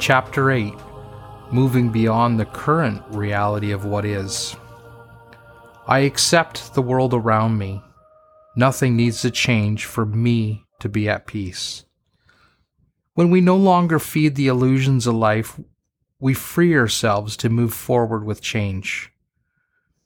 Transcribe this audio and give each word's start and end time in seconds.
Chapter 0.00 0.52
8 0.52 0.74
Moving 1.50 1.90
Beyond 1.90 2.38
the 2.38 2.44
Current 2.44 3.02
Reality 3.10 3.72
of 3.72 3.84
What 3.84 4.04
Is. 4.04 4.54
I 5.88 6.00
accept 6.00 6.72
the 6.74 6.82
world 6.82 7.12
around 7.12 7.58
me. 7.58 7.82
Nothing 8.54 8.96
needs 8.96 9.22
to 9.22 9.30
change 9.32 9.86
for 9.86 10.06
me 10.06 10.64
to 10.78 10.88
be 10.88 11.08
at 11.08 11.26
peace. 11.26 11.84
When 13.14 13.28
we 13.30 13.40
no 13.40 13.56
longer 13.56 13.98
feed 13.98 14.36
the 14.36 14.46
illusions 14.46 15.08
of 15.08 15.16
life, 15.16 15.58
we 16.20 16.32
free 16.32 16.76
ourselves 16.76 17.36
to 17.38 17.48
move 17.48 17.74
forward 17.74 18.24
with 18.24 18.40
change. 18.40 19.10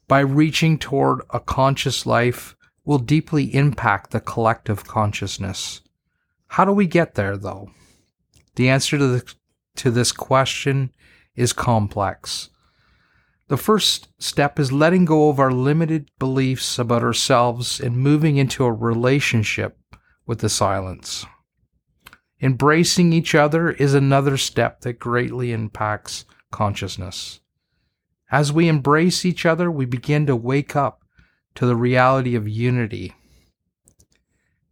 By 0.08 0.20
reaching 0.20 0.78
toward 0.78 1.20
a 1.30 1.38
conscious 1.38 2.06
life 2.06 2.56
will 2.86 2.98
deeply 2.98 3.54
impact 3.54 4.10
the 4.10 4.20
collective 4.20 4.84
consciousness. 4.84 5.82
How 6.48 6.64
do 6.64 6.72
we 6.72 6.86
get 6.86 7.14
there, 7.14 7.36
though? 7.36 7.70
The 8.56 8.70
answer 8.70 8.96
to, 8.96 9.06
the, 9.06 9.34
to 9.76 9.90
this 9.90 10.12
question 10.12 10.92
is 11.34 11.52
complex. 11.52 12.50
The 13.48 13.56
first 13.56 14.08
step 14.18 14.58
is 14.58 14.72
letting 14.72 15.04
go 15.04 15.28
of 15.28 15.38
our 15.38 15.52
limited 15.52 16.10
beliefs 16.18 16.78
about 16.78 17.02
ourselves 17.02 17.80
and 17.80 17.96
moving 17.96 18.36
into 18.36 18.64
a 18.64 18.72
relationship 18.72 19.76
with 20.26 20.40
the 20.40 20.48
silence. 20.48 21.26
Embracing 22.40 23.12
each 23.12 23.34
other 23.34 23.70
is 23.70 23.94
another 23.94 24.36
step 24.36 24.80
that 24.80 24.98
greatly 24.98 25.52
impacts 25.52 26.24
consciousness. 26.50 27.40
As 28.30 28.52
we 28.52 28.68
embrace 28.68 29.24
each 29.24 29.44
other, 29.44 29.70
we 29.70 29.84
begin 29.84 30.26
to 30.26 30.34
wake 30.34 30.74
up 30.74 31.04
to 31.54 31.66
the 31.66 31.76
reality 31.76 32.34
of 32.34 32.48
unity. 32.48 33.14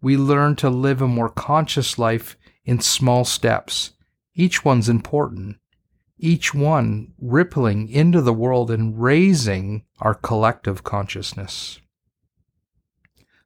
We 0.00 0.16
learn 0.16 0.56
to 0.56 0.70
live 0.70 1.02
a 1.02 1.06
more 1.06 1.28
conscious 1.28 1.98
life 1.98 2.36
in 2.64 2.80
small 2.80 3.24
steps. 3.24 3.92
Each 4.34 4.64
one's 4.64 4.88
important, 4.88 5.56
each 6.18 6.54
one 6.54 7.12
rippling 7.18 7.88
into 7.88 8.20
the 8.20 8.32
world 8.32 8.70
and 8.70 9.00
raising 9.00 9.84
our 9.98 10.14
collective 10.14 10.84
consciousness. 10.84 11.80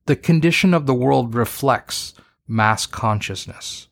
The 0.07 0.17
condition 0.17 0.75
of 0.75 0.87
the 0.87 0.95
world 0.95 1.35
reflects 1.35 2.15
mass 2.47 2.87
consciousness. 2.87 3.89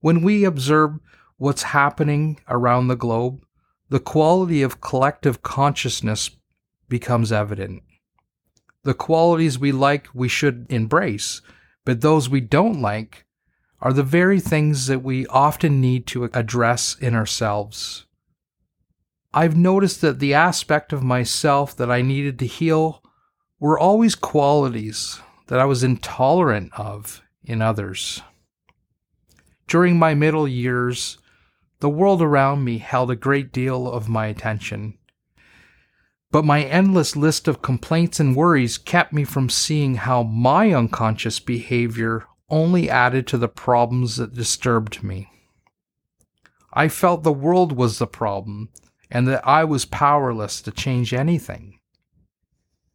When 0.00 0.22
we 0.22 0.44
observe 0.44 0.98
what's 1.36 1.62
happening 1.62 2.40
around 2.48 2.88
the 2.88 2.96
globe, 2.96 3.44
the 3.88 4.00
quality 4.00 4.62
of 4.62 4.80
collective 4.80 5.42
consciousness 5.42 6.30
becomes 6.88 7.30
evident. 7.30 7.82
The 8.82 8.94
qualities 8.94 9.58
we 9.58 9.70
like, 9.70 10.08
we 10.12 10.28
should 10.28 10.66
embrace, 10.70 11.42
but 11.84 12.00
those 12.00 12.28
we 12.28 12.40
don't 12.40 12.80
like 12.80 13.24
are 13.80 13.92
the 13.92 14.02
very 14.02 14.40
things 14.40 14.86
that 14.86 15.02
we 15.02 15.26
often 15.26 15.80
need 15.80 16.06
to 16.08 16.24
address 16.24 16.96
in 17.00 17.14
ourselves. 17.14 18.06
I've 19.32 19.56
noticed 19.56 20.00
that 20.00 20.18
the 20.18 20.34
aspect 20.34 20.92
of 20.92 21.02
myself 21.02 21.76
that 21.76 21.90
I 21.90 22.02
needed 22.02 22.38
to 22.40 22.46
heal 22.46 23.02
were 23.60 23.78
always 23.78 24.14
qualities 24.14 25.20
that 25.48 25.58
I 25.58 25.64
was 25.64 25.84
intolerant 25.84 26.72
of 26.78 27.22
in 27.44 27.62
others. 27.62 28.22
During 29.66 29.98
my 29.98 30.14
middle 30.14 30.48
years, 30.48 31.18
the 31.80 31.88
world 31.88 32.22
around 32.22 32.64
me 32.64 32.78
held 32.78 33.10
a 33.10 33.16
great 33.16 33.52
deal 33.52 33.90
of 33.90 34.08
my 34.08 34.26
attention. 34.26 34.98
But 36.30 36.44
my 36.44 36.62
endless 36.62 37.16
list 37.16 37.48
of 37.48 37.62
complaints 37.62 38.18
and 38.20 38.36
worries 38.36 38.78
kept 38.78 39.12
me 39.12 39.24
from 39.24 39.48
seeing 39.48 39.96
how 39.96 40.22
my 40.22 40.72
unconscious 40.72 41.38
behavior 41.40 42.26
only 42.50 42.88
added 42.88 43.26
to 43.26 43.38
the 43.38 43.48
problems 43.48 44.16
that 44.16 44.34
disturbed 44.34 45.02
me. 45.02 45.30
I 46.72 46.88
felt 46.88 47.22
the 47.22 47.32
world 47.32 47.72
was 47.72 47.98
the 47.98 48.06
problem 48.06 48.70
and 49.10 49.26
that 49.28 49.46
I 49.46 49.64
was 49.64 49.84
powerless 49.84 50.60
to 50.62 50.70
change 50.70 51.14
anything. 51.14 51.78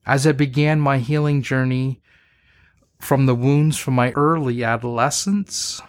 As 0.06 0.28
I 0.28 0.32
began 0.32 0.80
my 0.80 0.98
healing 1.00 1.42
journey 1.42 2.02
from 3.00 3.26
the 3.26 3.36
wounds 3.36 3.78
from 3.78 3.96
my 3.96 4.12
early 4.12 4.64
adolescence, 4.64 5.82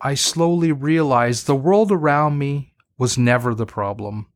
I 0.00 0.14
slowly 0.14 0.72
realized 0.72 1.46
the 1.46 1.56
world 1.56 1.90
around 1.90 2.38
me 2.38 2.74
was 2.98 3.18
never 3.18 3.54
the 3.54 3.66
problem. 3.66 4.26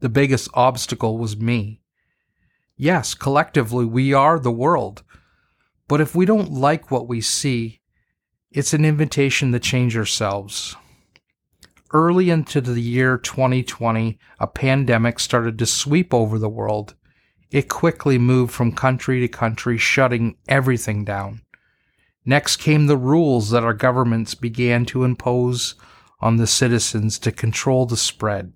The 0.00 0.08
biggest 0.08 0.48
obstacle 0.54 1.18
was 1.18 1.36
me. 1.36 1.82
Yes, 2.76 3.14
collectively, 3.14 3.84
we 3.84 4.14
are 4.14 4.38
the 4.38 4.50
world. 4.50 5.02
But 5.90 6.00
if 6.00 6.14
we 6.14 6.24
don't 6.24 6.52
like 6.52 6.92
what 6.92 7.08
we 7.08 7.20
see, 7.20 7.80
it's 8.52 8.72
an 8.72 8.84
invitation 8.84 9.50
to 9.50 9.58
change 9.58 9.96
ourselves. 9.96 10.76
Early 11.92 12.30
into 12.30 12.60
the 12.60 12.80
year 12.80 13.18
2020, 13.18 14.16
a 14.38 14.46
pandemic 14.46 15.18
started 15.18 15.58
to 15.58 15.66
sweep 15.66 16.14
over 16.14 16.38
the 16.38 16.48
world. 16.48 16.94
It 17.50 17.68
quickly 17.68 18.18
moved 18.18 18.52
from 18.52 18.70
country 18.70 19.18
to 19.18 19.26
country, 19.26 19.78
shutting 19.78 20.36
everything 20.46 21.04
down. 21.04 21.40
Next 22.24 22.58
came 22.58 22.86
the 22.86 22.96
rules 22.96 23.50
that 23.50 23.64
our 23.64 23.74
governments 23.74 24.36
began 24.36 24.84
to 24.86 25.02
impose 25.02 25.74
on 26.20 26.36
the 26.36 26.46
citizens 26.46 27.18
to 27.18 27.32
control 27.32 27.84
the 27.84 27.96
spread. 27.96 28.52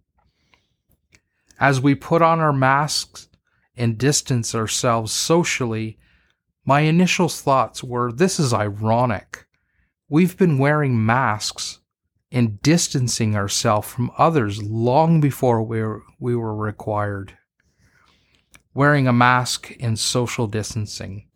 As 1.59 1.81
we 1.81 1.97
put 1.97 2.23
on 2.23 2.39
our 2.39 2.53
masks 2.53 3.29
and 3.77 3.99
distance 3.99 4.55
ourselves 4.55 5.13
socially, 5.13 5.99
my 6.65 6.81
initial 6.81 7.29
thoughts 7.29 7.85
were 7.85 8.11
this 8.11 8.41
is 8.41 8.53
ironic. 8.53 9.47
We've 10.09 10.37
been 10.37 10.59
wearing 10.59 11.05
masks 11.05 11.81
and 12.31 12.61
distancing 12.63 13.37
ourselves 13.37 13.89
from 13.89 14.11
others 14.19 14.63
long 14.63 15.21
before 15.21 15.63
we 15.63 15.81
were, 15.83 16.03
we 16.19 16.35
were 16.35 16.55
required. 16.55 17.37
Wearing 18.75 19.07
a 19.07 19.13
mask 19.13 19.73
and 19.79 19.99
social 19.99 20.47
distancing. 20.47 21.29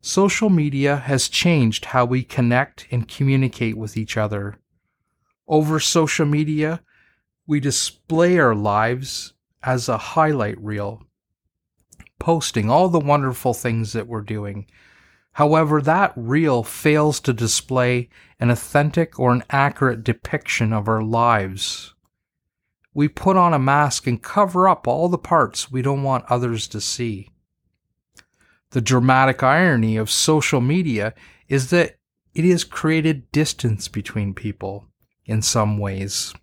Social 0.00 0.50
media 0.50 0.96
has 0.96 1.28
changed 1.28 1.86
how 1.86 2.04
we 2.04 2.22
connect 2.22 2.86
and 2.90 3.08
communicate 3.08 3.76
with 3.76 3.96
each 3.96 4.16
other. 4.16 4.58
Over 5.46 5.78
social 5.78 6.26
media, 6.26 6.80
we 7.46 7.60
display 7.60 8.38
our 8.38 8.54
lives 8.54 9.34
as 9.62 9.88
a 9.88 9.98
highlight 9.98 10.60
reel, 10.60 11.05
posting 12.18 12.70
all 12.70 12.88
the 12.88 13.00
wonderful 13.00 13.54
things 13.54 13.92
that 13.92 14.06
we're 14.06 14.20
doing. 14.20 14.66
However, 15.32 15.82
that 15.82 16.12
reel 16.16 16.62
fails 16.62 17.20
to 17.20 17.32
display 17.32 18.08
an 18.40 18.50
authentic 18.50 19.18
or 19.18 19.32
an 19.32 19.44
accurate 19.50 20.02
depiction 20.02 20.72
of 20.72 20.88
our 20.88 21.02
lives. 21.02 21.94
We 22.94 23.08
put 23.08 23.36
on 23.36 23.52
a 23.52 23.58
mask 23.58 24.06
and 24.06 24.22
cover 24.22 24.66
up 24.66 24.88
all 24.88 25.08
the 25.10 25.18
parts 25.18 25.70
we 25.70 25.82
don't 25.82 26.02
want 26.02 26.24
others 26.30 26.66
to 26.68 26.80
see. 26.80 27.28
The 28.70 28.80
dramatic 28.80 29.42
irony 29.42 29.98
of 29.98 30.10
social 30.10 30.62
media 30.62 31.12
is 31.48 31.68
that 31.70 31.96
it 32.34 32.44
has 32.44 32.64
created 32.64 33.30
distance 33.32 33.88
between 33.88 34.32
people 34.32 34.86
in 35.26 35.42
some 35.42 35.78
ways. 35.78 36.34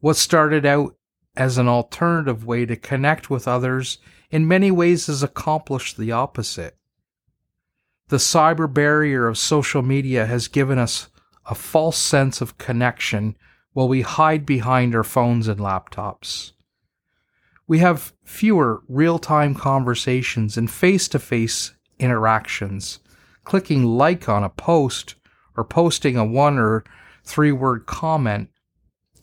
What 0.00 0.16
started 0.16 0.66
out 0.66 0.96
as 1.36 1.56
an 1.56 1.68
alternative 1.68 2.44
way 2.44 2.66
to 2.66 2.76
connect 2.76 3.30
with 3.30 3.48
others 3.48 3.98
in 4.30 4.48
many 4.48 4.70
ways 4.70 5.06
has 5.06 5.22
accomplished 5.22 5.96
the 5.96 6.12
opposite. 6.12 6.76
The 8.08 8.16
cyber 8.16 8.72
barrier 8.72 9.26
of 9.26 9.36
social 9.36 9.82
media 9.82 10.26
has 10.26 10.48
given 10.48 10.78
us 10.78 11.08
a 11.46 11.54
false 11.54 11.98
sense 11.98 12.40
of 12.40 12.58
connection 12.58 13.36
while 13.72 13.88
we 13.88 14.02
hide 14.02 14.44
behind 14.46 14.94
our 14.94 15.04
phones 15.04 15.48
and 15.48 15.60
laptops. 15.60 16.52
We 17.66 17.78
have 17.80 18.14
fewer 18.24 18.82
real 18.88 19.18
time 19.18 19.54
conversations 19.54 20.56
and 20.56 20.70
face 20.70 21.06
to 21.08 21.18
face 21.18 21.74
interactions. 21.98 23.00
Clicking 23.44 23.84
like 23.84 24.28
on 24.28 24.42
a 24.42 24.48
post 24.48 25.14
or 25.56 25.64
posting 25.64 26.16
a 26.16 26.24
one 26.24 26.58
or 26.58 26.84
three 27.24 27.52
word 27.52 27.84
comment 27.84 28.48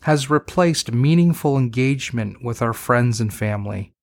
has 0.01 0.29
replaced 0.29 0.91
meaningful 0.91 1.57
engagement 1.57 2.43
with 2.43 2.61
our 2.61 2.73
friends 2.73 3.19
and 3.19 3.33
family. 3.33 3.94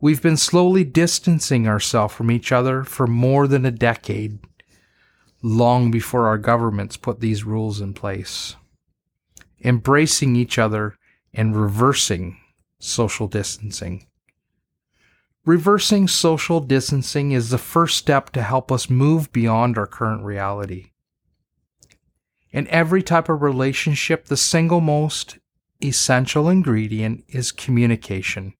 We've 0.00 0.22
been 0.22 0.36
slowly 0.36 0.84
distancing 0.84 1.66
ourselves 1.66 2.14
from 2.14 2.30
each 2.30 2.52
other 2.52 2.84
for 2.84 3.06
more 3.06 3.46
than 3.46 3.64
a 3.64 3.70
decade, 3.70 4.38
long 5.42 5.90
before 5.90 6.26
our 6.26 6.38
governments 6.38 6.96
put 6.96 7.20
these 7.20 7.44
rules 7.44 7.80
in 7.80 7.94
place. 7.94 8.56
Embracing 9.62 10.36
each 10.36 10.58
other 10.58 10.96
and 11.32 11.56
reversing 11.56 12.36
social 12.78 13.28
distancing. 13.28 14.06
Reversing 15.46 16.08
social 16.08 16.60
distancing 16.60 17.32
is 17.32 17.50
the 17.50 17.58
first 17.58 17.98
step 17.98 18.30
to 18.30 18.42
help 18.42 18.72
us 18.72 18.88
move 18.88 19.32
beyond 19.32 19.76
our 19.76 19.86
current 19.86 20.22
reality. 20.22 20.92
In 22.50 22.66
every 22.68 23.02
type 23.02 23.28
of 23.28 23.42
relationship, 23.42 24.26
the 24.26 24.36
single 24.36 24.80
most 24.80 25.38
essential 25.82 26.48
ingredient 26.48 27.24
is 27.28 27.52
communication. 27.52 28.54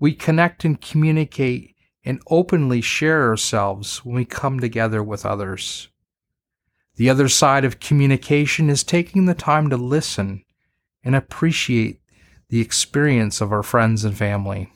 We 0.00 0.14
connect 0.14 0.64
and 0.64 0.80
communicate 0.80 1.76
and 2.04 2.22
openly 2.28 2.80
share 2.80 3.28
ourselves 3.28 3.98
when 3.98 4.16
we 4.16 4.24
come 4.24 4.58
together 4.58 5.02
with 5.02 5.26
others. 5.26 5.88
The 6.96 7.10
other 7.10 7.28
side 7.28 7.64
of 7.64 7.80
communication 7.80 8.70
is 8.70 8.82
taking 8.82 9.26
the 9.26 9.34
time 9.34 9.68
to 9.70 9.76
listen 9.76 10.42
and 11.04 11.14
appreciate 11.14 12.00
the 12.48 12.60
experience 12.60 13.40
of 13.40 13.52
our 13.52 13.62
friends 13.62 14.04
and 14.04 14.16
family. 14.16 14.72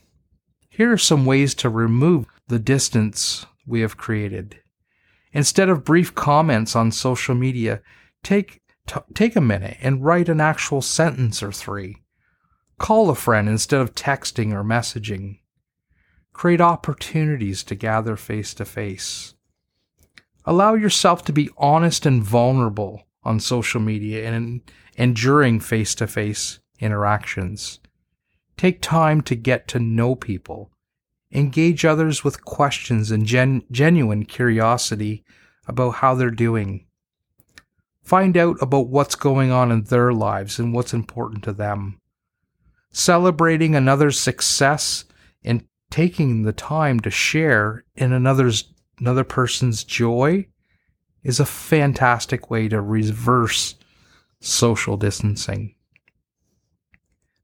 Here 0.68 0.92
are 0.92 0.98
some 0.98 1.24
ways 1.24 1.54
to 1.56 1.68
remove 1.68 2.26
the 2.48 2.58
distance 2.58 3.46
we 3.66 3.80
have 3.80 3.96
created. 3.96 4.60
Instead 5.32 5.68
of 5.68 5.84
brief 5.84 6.14
comments 6.14 6.76
on 6.76 6.92
social 6.92 7.34
media, 7.34 7.80
take, 8.22 8.60
t- 8.86 9.00
take 9.14 9.36
a 9.36 9.40
minute 9.40 9.78
and 9.80 10.04
write 10.04 10.28
an 10.28 10.40
actual 10.40 10.82
sentence 10.82 11.42
or 11.42 11.50
three. 11.50 12.03
Call 12.78 13.08
a 13.08 13.14
friend 13.14 13.48
instead 13.48 13.80
of 13.80 13.94
texting 13.94 14.52
or 14.52 14.64
messaging. 14.64 15.38
Create 16.32 16.60
opportunities 16.60 17.62
to 17.64 17.74
gather 17.74 18.16
face 18.16 18.52
to 18.54 18.64
face. 18.64 19.34
Allow 20.44 20.74
yourself 20.74 21.24
to 21.24 21.32
be 21.32 21.50
honest 21.56 22.04
and 22.04 22.22
vulnerable 22.22 23.04
on 23.22 23.40
social 23.40 23.80
media 23.80 24.28
and, 24.28 24.60
and 24.96 25.16
during 25.16 25.60
face 25.60 25.94
to 25.94 26.06
face 26.06 26.58
interactions. 26.80 27.80
Take 28.56 28.82
time 28.82 29.20
to 29.22 29.34
get 29.34 29.66
to 29.68 29.78
know 29.78 30.14
people. 30.14 30.70
Engage 31.32 31.84
others 31.84 32.22
with 32.22 32.44
questions 32.44 33.10
and 33.10 33.26
gen- 33.26 33.62
genuine 33.70 34.24
curiosity 34.24 35.24
about 35.66 35.96
how 35.96 36.14
they're 36.14 36.30
doing. 36.30 36.86
Find 38.02 38.36
out 38.36 38.56
about 38.60 38.88
what's 38.88 39.14
going 39.14 39.50
on 39.50 39.72
in 39.72 39.84
their 39.84 40.12
lives 40.12 40.58
and 40.58 40.74
what's 40.74 40.92
important 40.92 41.42
to 41.44 41.52
them. 41.52 42.00
Celebrating 42.94 43.74
another's 43.74 44.20
success 44.20 45.04
and 45.42 45.66
taking 45.90 46.42
the 46.42 46.52
time 46.52 47.00
to 47.00 47.10
share 47.10 47.84
in 47.96 48.12
another's 48.12 48.72
another 49.00 49.24
person's 49.24 49.82
joy 49.82 50.46
is 51.24 51.40
a 51.40 51.44
fantastic 51.44 52.50
way 52.50 52.68
to 52.68 52.80
reverse 52.80 53.74
social 54.38 54.96
distancing. 54.96 55.74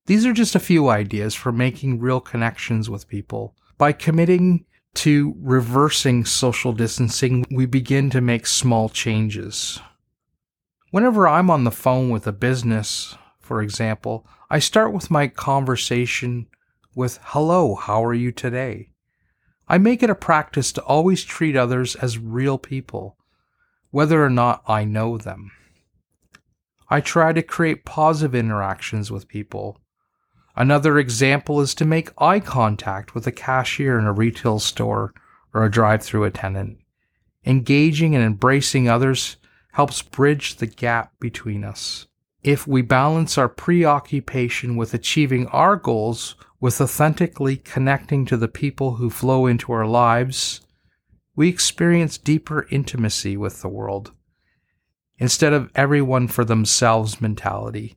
These 0.07 0.25
are 0.25 0.33
just 0.33 0.55
a 0.55 0.61
few 0.61 0.89
ideas 0.89 1.35
for 1.35 1.51
making 1.51 1.99
real 1.99 2.21
connections 2.21 2.89
with 2.89 3.09
people. 3.09 3.57
By 3.77 3.91
committing 3.91 4.67
to 4.95 5.35
reversing 5.41 6.25
social 6.27 6.73
distancing, 6.73 7.45
we 7.51 7.67
begin 7.67 8.09
to 8.11 8.21
make 8.21 8.47
small 8.47 8.89
changes. 8.89 9.81
Whenever 10.93 11.27
I'm 11.27 11.51
on 11.51 11.65
the 11.65 11.73
phone 11.73 12.11
with 12.11 12.29
a 12.29 12.33
business, 12.33 13.17
for 13.41 13.61
example, 13.63 14.25
I 14.51 14.59
start 14.59 14.93
with 14.93 15.11
my 15.11 15.29
conversation 15.29 16.49
with, 16.95 17.19
Hello, 17.23 17.77
how 17.77 18.05
are 18.05 18.15
you 18.15 18.33
today? 18.33 18.91
I 19.69 19.79
make 19.79 20.03
it 20.03 20.11
a 20.11 20.15
practice 20.15 20.73
to 20.73 20.83
always 20.83 21.23
treat 21.23 21.57
others 21.57 21.95
as 21.97 22.19
real 22.19 22.59
people, 22.59 23.17
whether 23.91 24.25
or 24.25 24.31
not 24.31 24.63
I 24.67 24.85
know 24.85 25.17
them. 25.17 25.53
I 26.89 27.01
try 27.01 27.33
to 27.33 27.43
create 27.43 27.85
positive 27.85 28.35
interactions 28.35 29.11
with 29.11 29.29
people, 29.29 29.81
Another 30.61 30.99
example 30.99 31.61
is 31.61 31.75
to 31.77 31.85
make 31.85 32.11
eye 32.19 32.39
contact 32.39 33.15
with 33.15 33.27
a 33.27 33.33
cashier 33.33 33.99
in 33.99 34.05
a 34.05 34.13
retail 34.13 34.59
store 34.59 35.15
or 35.55 35.65
a 35.65 35.71
drive 35.71 36.03
through 36.03 36.25
attendant. 36.25 36.79
Engaging 37.47 38.15
and 38.15 38.23
embracing 38.25 38.87
others 38.87 39.39
helps 39.73 40.03
bridge 40.03 40.57
the 40.57 40.67
gap 40.67 41.13
between 41.21 41.65
us. 41.65 42.09
If 42.43 42.67
we 42.67 42.81
balance 42.81 43.37
our 43.37 43.49
preoccupation 43.49 44.77
with 44.77 44.95
achieving 44.95 45.47
our 45.49 45.77
goals 45.77 46.37
with 46.59 46.81
authentically 46.81 47.57
connecting 47.57 48.25
to 48.27 48.37
the 48.37 48.49
people 48.49 48.97
who 48.97 49.11
flow 49.11 49.47
into 49.47 49.73
our 49.73 49.87
lives, 49.87 50.63
we 51.37 51.49
experience 51.49 52.17
deeper 52.17 52.67
intimacy 52.71 53.37
with 53.37 53.61
the 53.61 53.69
world. 53.69 54.13
Instead 55.19 55.53
of 55.53 55.71
everyone 55.75 56.29
for 56.29 56.45
themselves 56.45 57.21
mentality, 57.21 57.97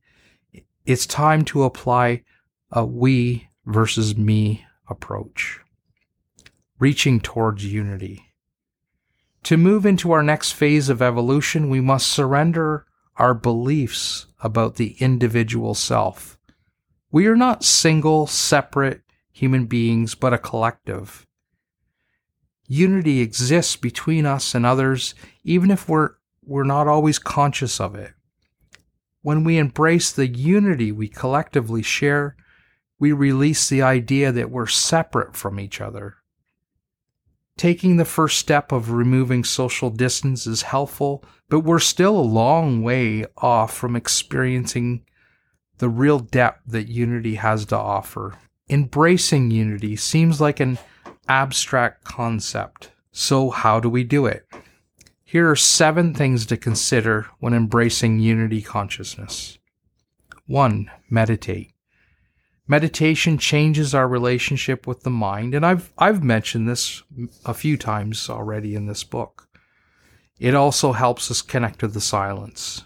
it's 0.86 1.06
time 1.06 1.46
to 1.46 1.64
apply 1.64 2.24
a 2.70 2.86
we 2.86 3.48
versus 3.66 4.18
me 4.18 4.66
approach, 4.90 5.60
reaching 6.80 7.22
towards 7.22 7.66
unity. 7.66 8.26
To 9.44 9.56
move 9.56 9.86
into 9.86 10.12
our 10.12 10.24
next 10.24 10.52
phase 10.52 10.90
of 10.90 11.02
evolution, 11.02 11.70
we 11.70 11.80
must 11.80 12.08
surrender 12.08 12.86
our 13.18 13.34
beliefs 13.34 14.28
about 14.42 14.76
the 14.76 14.96
individual 15.00 15.74
self. 15.74 16.38
We 17.12 17.28
are 17.28 17.36
not 17.36 17.64
single, 17.64 18.28
separate 18.28 19.02
human 19.32 19.66
beings, 19.66 20.16
but 20.16 20.34
a 20.34 20.38
collective. 20.38 21.26
Unity 22.68 23.20
exists 23.20 23.76
between 23.76 24.26
us 24.26 24.56
and 24.56 24.66
others, 24.66 25.14
even 25.44 25.70
if 25.70 25.88
we're, 25.88 26.12
we're 26.44 26.64
not 26.64 26.88
always 26.88 27.20
conscious 27.20 27.80
of 27.80 27.96
it. 27.96 28.14
When 29.22 29.44
we 29.44 29.58
embrace 29.58 30.12
the 30.12 30.28
unity 30.28 30.92
we 30.92 31.08
collectively 31.08 31.82
share, 31.82 32.36
we 33.00 33.12
release 33.12 33.70
the 33.70 33.82
idea 33.82 34.32
that 34.32 34.50
we're 34.50 34.68
separate 34.68 35.36
from 35.36 35.60
each 35.60 35.82
other. 35.82 36.16
Taking 37.58 37.98
the 37.98 38.06
first 38.06 38.40
step 38.40 38.72
of 38.72 38.92
removing 38.92 39.44
social 39.44 39.90
distance 39.90 40.48
is 40.48 40.64
helpful, 40.64 41.24
but 41.54 41.60
we're 41.60 41.78
still 41.78 42.18
a 42.18 42.34
long 42.42 42.82
way 42.82 43.24
off 43.38 43.72
from 43.78 43.96
experiencing 43.96 45.06
the 45.78 45.88
real 45.88 46.18
depth 46.18 46.62
that 46.66 46.88
unity 46.88 47.36
has 47.36 47.64
to 47.68 47.78
offer. 47.78 48.34
Embracing 48.72 49.52
unity 49.52 49.96
seems 49.96 50.42
like 50.42 50.60
an 50.60 50.80
abstract 51.28 52.06
concept. 52.06 52.90
So, 53.12 53.52
how 53.52 53.80
do 53.80 53.88
we 53.88 54.04
do 54.04 54.26
it? 54.26 54.48
Here 55.24 55.48
are 55.48 55.56
seven 55.56 56.16
things 56.16 56.48
to 56.48 56.58
consider 56.58 57.28
when 57.38 57.54
embracing 57.54 58.18
unity 58.18 58.64
consciousness. 58.64 59.60
1. 60.48 60.90
Meditate. 61.08 61.72
Meditation 62.68 63.38
changes 63.38 63.94
our 63.94 64.08
relationship 64.08 64.88
with 64.88 65.04
the 65.04 65.12
mind, 65.12 65.54
and 65.54 65.64
I've 65.64 65.94
I've 66.00 66.24
mentioned 66.24 66.68
this 66.68 67.04
a 67.46 67.54
few 67.54 67.78
times 67.78 68.28
already 68.28 68.74
in 68.74 68.88
this 68.88 69.04
book. 69.04 69.48
It 70.44 70.56
also 70.56 70.92
helps 70.92 71.32
us 71.32 71.42
connect 71.42 71.80
to 71.80 71.88
the 71.88 72.02
silence. 72.02 72.84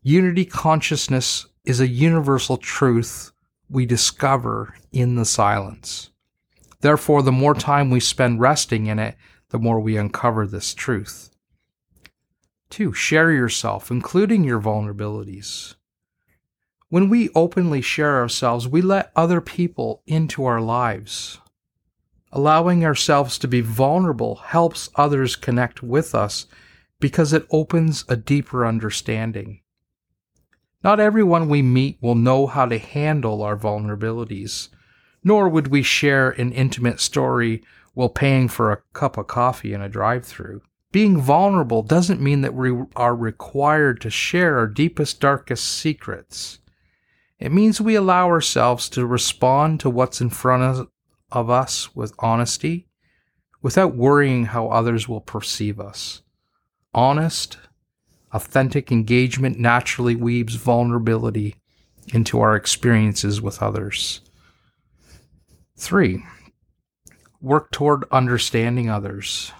Unity 0.00 0.46
consciousness 0.46 1.44
is 1.66 1.78
a 1.78 1.86
universal 1.86 2.56
truth 2.56 3.32
we 3.68 3.84
discover 3.84 4.74
in 4.90 5.16
the 5.16 5.26
silence. 5.26 6.08
Therefore, 6.80 7.20
the 7.20 7.30
more 7.30 7.52
time 7.54 7.90
we 7.90 8.00
spend 8.00 8.40
resting 8.40 8.86
in 8.86 8.98
it, 8.98 9.14
the 9.50 9.58
more 9.58 9.78
we 9.78 9.98
uncover 9.98 10.46
this 10.46 10.72
truth. 10.72 11.28
2. 12.70 12.94
Share 12.94 13.30
yourself, 13.30 13.90
including 13.90 14.42
your 14.42 14.58
vulnerabilities. 14.58 15.74
When 16.88 17.10
we 17.10 17.28
openly 17.34 17.82
share 17.82 18.16
ourselves, 18.18 18.66
we 18.66 18.80
let 18.80 19.12
other 19.14 19.42
people 19.42 20.02
into 20.06 20.46
our 20.46 20.62
lives. 20.62 21.40
Allowing 22.36 22.84
ourselves 22.84 23.38
to 23.38 23.46
be 23.46 23.60
vulnerable 23.60 24.34
helps 24.34 24.90
others 24.96 25.36
connect 25.36 25.84
with 25.84 26.16
us 26.16 26.46
because 26.98 27.32
it 27.32 27.46
opens 27.52 28.04
a 28.08 28.16
deeper 28.16 28.66
understanding. 28.66 29.60
Not 30.82 30.98
everyone 30.98 31.48
we 31.48 31.62
meet 31.62 31.96
will 32.00 32.16
know 32.16 32.48
how 32.48 32.66
to 32.66 32.78
handle 32.78 33.40
our 33.40 33.56
vulnerabilities, 33.56 34.68
nor 35.22 35.48
would 35.48 35.68
we 35.68 35.84
share 35.84 36.30
an 36.30 36.50
intimate 36.50 36.98
story 36.98 37.62
while 37.94 38.08
paying 38.08 38.48
for 38.48 38.72
a 38.72 38.82
cup 38.92 39.16
of 39.16 39.28
coffee 39.28 39.72
in 39.72 39.80
a 39.80 39.88
drive 39.88 40.26
through. 40.26 40.60
Being 40.90 41.20
vulnerable 41.20 41.84
doesn't 41.84 42.20
mean 42.20 42.40
that 42.40 42.54
we 42.54 42.72
are 42.96 43.14
required 43.14 44.00
to 44.00 44.10
share 44.10 44.58
our 44.58 44.66
deepest, 44.66 45.20
darkest 45.20 45.66
secrets. 45.66 46.58
It 47.38 47.52
means 47.52 47.80
we 47.80 47.94
allow 47.94 48.26
ourselves 48.26 48.88
to 48.90 49.06
respond 49.06 49.78
to 49.80 49.90
what's 49.90 50.20
in 50.20 50.30
front 50.30 50.62
of 50.64 50.88
us 51.32 51.94
with 51.94 52.12
honesty 52.18 52.86
without 53.62 53.94
worrying 53.94 54.46
how 54.46 54.68
others 54.68 55.08
will 55.08 55.20
perceive 55.20 55.80
us. 55.80 56.22
Honest, 56.92 57.56
authentic 58.32 58.92
engagement 58.92 59.58
naturally 59.58 60.14
weaves 60.14 60.56
vulnerability 60.56 61.56
into 62.12 62.40
our 62.40 62.54
experiences 62.54 63.40
with 63.40 63.62
others. 63.62 64.20
Three, 65.76 66.22
work 67.40 67.70
toward 67.70 68.04
understanding 68.10 68.90
others. 68.90 69.50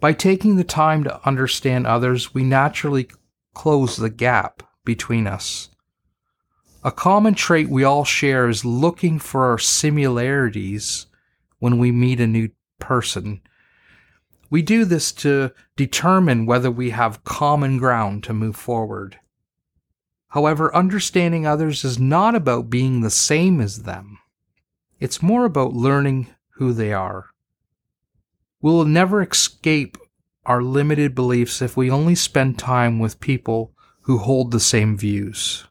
By 0.00 0.12
taking 0.12 0.56
the 0.56 0.64
time 0.64 1.04
to 1.04 1.26
understand 1.26 1.86
others, 1.86 2.34
we 2.34 2.44
naturally 2.44 3.08
close 3.54 3.96
the 3.96 4.10
gap 4.10 4.62
between 4.84 5.26
us. 5.26 5.69
A 6.82 6.90
common 6.90 7.34
trait 7.34 7.68
we 7.68 7.84
all 7.84 8.04
share 8.04 8.48
is 8.48 8.64
looking 8.64 9.18
for 9.18 9.44
our 9.44 9.58
similarities 9.58 11.06
when 11.58 11.76
we 11.76 11.92
meet 11.92 12.20
a 12.20 12.26
new 12.26 12.48
person. 12.78 13.42
We 14.48 14.62
do 14.62 14.86
this 14.86 15.12
to 15.12 15.52
determine 15.76 16.46
whether 16.46 16.70
we 16.70 16.90
have 16.90 17.22
common 17.22 17.76
ground 17.76 18.24
to 18.24 18.32
move 18.32 18.56
forward. 18.56 19.18
However, 20.28 20.74
understanding 20.74 21.46
others 21.46 21.84
is 21.84 21.98
not 21.98 22.34
about 22.34 22.70
being 22.70 23.00
the 23.00 23.10
same 23.10 23.60
as 23.60 23.82
them. 23.82 24.18
It's 24.98 25.22
more 25.22 25.44
about 25.44 25.74
learning 25.74 26.28
who 26.54 26.72
they 26.72 26.94
are. 26.94 27.26
We'll 28.62 28.86
never 28.86 29.22
escape 29.22 29.98
our 30.46 30.62
limited 30.62 31.14
beliefs 31.14 31.60
if 31.60 31.76
we 31.76 31.90
only 31.90 32.14
spend 32.14 32.58
time 32.58 32.98
with 32.98 33.20
people 33.20 33.74
who 34.02 34.16
hold 34.16 34.50
the 34.50 34.60
same 34.60 34.96
views. 34.96 35.66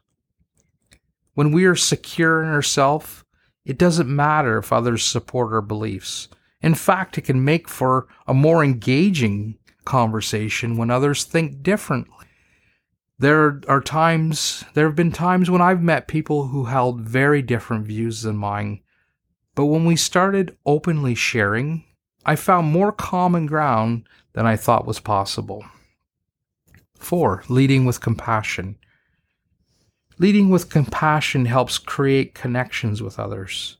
When 1.34 1.52
we 1.52 1.64
are 1.64 1.76
secure 1.76 2.42
in 2.42 2.48
ourselves, 2.48 3.24
it 3.64 3.78
doesn't 3.78 4.08
matter 4.08 4.58
if 4.58 4.72
others 4.72 5.04
support 5.04 5.52
our 5.52 5.62
beliefs. 5.62 6.28
In 6.60 6.74
fact, 6.74 7.16
it 7.18 7.22
can 7.22 7.44
make 7.44 7.68
for 7.68 8.06
a 8.26 8.34
more 8.34 8.64
engaging 8.64 9.58
conversation 9.84 10.76
when 10.76 10.90
others 10.90 11.24
think 11.24 11.62
differently. 11.62 12.26
There 13.18 13.60
are 13.68 13.80
times, 13.80 14.64
there 14.74 14.86
have 14.86 14.96
been 14.96 15.12
times 15.12 15.50
when 15.50 15.60
I've 15.60 15.82
met 15.82 16.08
people 16.08 16.48
who 16.48 16.64
held 16.64 17.02
very 17.02 17.42
different 17.42 17.86
views 17.86 18.22
than 18.22 18.36
mine, 18.36 18.80
but 19.54 19.66
when 19.66 19.84
we 19.84 19.96
started 19.96 20.56
openly 20.64 21.14
sharing, 21.14 21.84
I 22.24 22.36
found 22.36 22.68
more 22.68 22.92
common 22.92 23.46
ground 23.46 24.06
than 24.32 24.46
I 24.46 24.56
thought 24.56 24.86
was 24.86 25.00
possible. 25.00 25.64
4. 26.98 27.44
Leading 27.48 27.84
with 27.84 28.00
compassion. 28.00 28.76
Leading 30.20 30.50
with 30.50 30.68
compassion 30.68 31.46
helps 31.46 31.78
create 31.78 32.34
connections 32.34 33.02
with 33.02 33.18
others. 33.18 33.78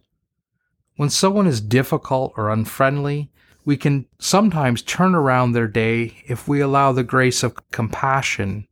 When 0.97 1.11
someone 1.11 1.47
is 1.47 1.61
difficult 1.61 2.33
or 2.35 2.49
unfriendly, 2.49 3.31
we 3.67 3.77
can 3.77 4.07
sometimes 4.19 4.81
turn 4.81 5.15
around 5.15 5.53
their 5.53 5.69
day 5.69 6.25
if 6.27 6.49
we 6.49 6.63
allow 6.63 6.93
the 6.93 7.05
grace 7.05 7.43
of 7.43 7.71
compassion 7.71 8.67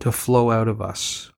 to 0.00 0.10
flow 0.10 0.50
out 0.50 0.66
of 0.66 0.80
us. 0.80 1.30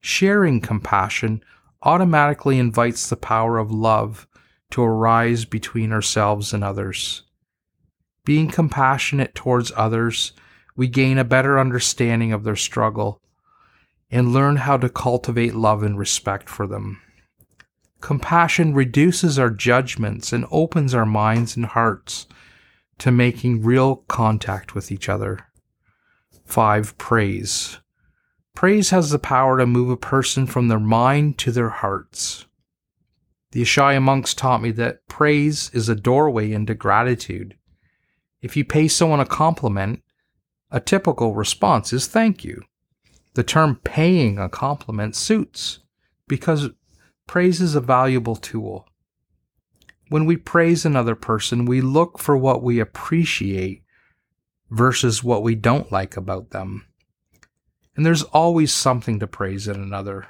Sharing 0.00 0.58
compassion 0.58 1.44
automatically 1.82 2.58
invites 2.58 3.10
the 3.10 3.16
power 3.16 3.58
of 3.58 3.70
love 3.70 4.26
to 4.70 4.82
arise 4.82 5.44
between 5.44 5.92
ourselves 5.92 6.54
and 6.54 6.64
others. 6.64 7.24
Being 8.24 8.48
compassionate 8.48 9.34
towards 9.34 9.70
others, 9.76 10.32
we 10.76 10.88
gain 10.88 11.18
a 11.18 11.24
better 11.24 11.58
understanding 11.58 12.32
of 12.32 12.44
their 12.44 12.56
struggle 12.56 13.20
and 14.10 14.32
learn 14.32 14.56
how 14.56 14.76
to 14.76 14.88
cultivate 14.88 15.54
love 15.54 15.82
and 15.82 15.98
respect 15.98 16.48
for 16.48 16.66
them. 16.66 17.00
Compassion 18.00 18.74
reduces 18.74 19.38
our 19.38 19.50
judgments 19.50 20.32
and 20.32 20.46
opens 20.50 20.94
our 20.94 21.06
minds 21.06 21.56
and 21.56 21.66
hearts 21.66 22.26
to 22.98 23.10
making 23.10 23.62
real 23.62 23.96
contact 24.08 24.74
with 24.74 24.90
each 24.90 25.08
other. 25.08 25.38
5. 26.44 26.96
Praise. 26.96 27.78
Praise 28.54 28.90
has 28.90 29.10
the 29.10 29.18
power 29.18 29.58
to 29.58 29.66
move 29.66 29.90
a 29.90 29.96
person 29.96 30.46
from 30.46 30.68
their 30.68 30.80
mind 30.80 31.38
to 31.38 31.52
their 31.52 31.68
hearts. 31.68 32.46
The 33.52 33.62
Ishaya 33.62 34.02
monks 34.02 34.34
taught 34.34 34.62
me 34.62 34.70
that 34.72 35.06
praise 35.08 35.70
is 35.72 35.88
a 35.88 35.94
doorway 35.94 36.52
into 36.52 36.74
gratitude. 36.74 37.56
If 38.42 38.56
you 38.56 38.64
pay 38.64 38.88
someone 38.88 39.20
a 39.20 39.26
compliment, 39.26 40.02
a 40.70 40.80
typical 40.80 41.34
response 41.34 41.92
is 41.92 42.06
thank 42.06 42.44
you. 42.44 42.62
The 43.38 43.44
term 43.44 43.76
paying 43.84 44.36
a 44.36 44.48
compliment 44.48 45.14
suits 45.14 45.78
because 46.26 46.70
praise 47.28 47.60
is 47.60 47.76
a 47.76 47.80
valuable 47.80 48.34
tool. 48.34 48.88
When 50.08 50.26
we 50.26 50.36
praise 50.36 50.84
another 50.84 51.14
person, 51.14 51.64
we 51.64 51.80
look 51.80 52.18
for 52.18 52.36
what 52.36 52.64
we 52.64 52.80
appreciate 52.80 53.84
versus 54.70 55.22
what 55.22 55.44
we 55.44 55.54
don't 55.54 55.92
like 55.92 56.16
about 56.16 56.50
them. 56.50 56.88
And 57.94 58.04
there's 58.04 58.24
always 58.24 58.72
something 58.72 59.20
to 59.20 59.28
praise 59.28 59.68
in 59.68 59.76
another. 59.76 60.26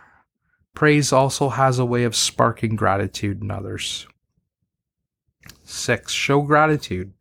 Praise 0.74 1.10
also 1.10 1.48
has 1.48 1.78
a 1.78 1.86
way 1.86 2.04
of 2.04 2.14
sparking 2.14 2.76
gratitude 2.76 3.40
in 3.40 3.50
others. 3.50 4.06
6. 5.64 6.12
Show 6.12 6.42
gratitude. 6.42 7.14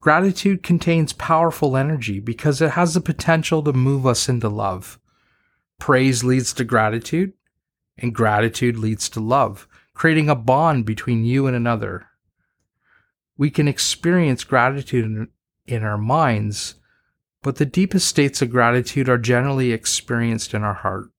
Gratitude 0.00 0.62
contains 0.62 1.12
powerful 1.12 1.76
energy 1.76 2.20
because 2.20 2.60
it 2.60 2.72
has 2.72 2.94
the 2.94 3.00
potential 3.00 3.62
to 3.62 3.72
move 3.72 4.06
us 4.06 4.28
into 4.28 4.48
love. 4.48 4.98
Praise 5.78 6.22
leads 6.22 6.52
to 6.54 6.64
gratitude, 6.64 7.32
and 7.98 8.14
gratitude 8.14 8.76
leads 8.76 9.08
to 9.10 9.20
love, 9.20 9.66
creating 9.94 10.28
a 10.28 10.34
bond 10.34 10.86
between 10.86 11.24
you 11.24 11.46
and 11.46 11.56
another. 11.56 12.06
We 13.36 13.50
can 13.50 13.68
experience 13.68 14.44
gratitude 14.44 15.28
in 15.66 15.82
our 15.82 15.98
minds, 15.98 16.76
but 17.42 17.56
the 17.56 17.66
deepest 17.66 18.06
states 18.06 18.40
of 18.40 18.50
gratitude 18.50 19.08
are 19.08 19.18
generally 19.18 19.72
experienced 19.72 20.54
in 20.54 20.62
our 20.62 20.74
heart 20.74 21.10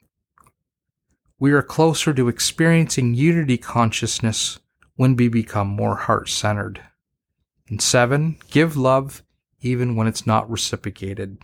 we 1.39 1.51
are 1.51 1.61
closer 1.61 2.13
to 2.15 2.29
experiencing 2.29 3.13
unity 3.13 3.57
consciousness 3.57 4.59
when 4.95 5.15
we 5.15 5.27
become 5.27 5.67
more 5.67 5.95
heart 5.95 6.29
centered. 6.29 6.81
And 7.69 7.81
seven, 7.81 8.37
give 8.49 8.77
love 8.77 9.23
even 9.61 9.95
when 9.95 10.07
it's 10.07 10.25
not 10.25 10.49
reciprocated. 10.49 11.37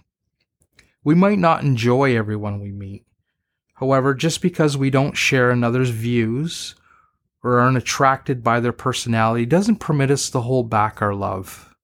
We 1.03 1.15
might 1.15 1.39
not 1.39 1.63
enjoy 1.63 2.15
everyone 2.15 2.61
we 2.61 2.71
meet. 2.71 3.05
However, 3.75 4.13
just 4.13 4.41
because 4.41 4.77
we 4.77 4.89
don't 4.89 5.17
share 5.17 5.51
another's 5.51 5.89
views 5.89 6.75
or 7.43 7.59
aren't 7.59 7.77
attracted 7.77 8.43
by 8.43 8.59
their 8.59 8.71
personality 8.71 9.45
doesn't 9.45 9.77
permit 9.77 10.11
us 10.11 10.29
to 10.29 10.39
hold 10.39 10.69
back 10.69 11.01
our 11.01 11.13
love. 11.13 11.75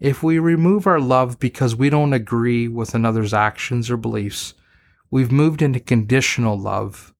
If 0.00 0.22
we 0.22 0.38
remove 0.38 0.86
our 0.86 0.98
love 0.98 1.38
because 1.38 1.76
we 1.76 1.90
don't 1.90 2.14
agree 2.14 2.66
with 2.66 2.94
another's 2.94 3.34
actions 3.34 3.90
or 3.90 3.96
beliefs, 3.96 4.54
we've 5.10 5.30
moved 5.30 5.62
into 5.62 5.78
conditional 5.78 6.58
love 6.58 7.14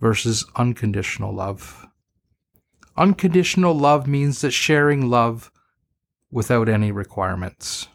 versus 0.00 0.44
unconditional 0.54 1.34
love. 1.34 1.86
Unconditional 2.96 3.74
love 3.74 4.06
means 4.06 4.40
that 4.40 4.52
sharing 4.52 5.08
love 5.08 5.50
without 6.30 6.68
any 6.68 6.92
requirements. 6.92 7.88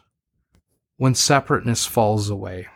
When 0.96 1.14
separateness 1.14 1.86
falls 1.86 2.28
away. 2.28 2.68